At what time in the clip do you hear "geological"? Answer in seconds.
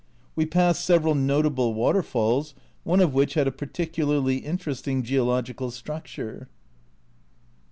5.03-5.69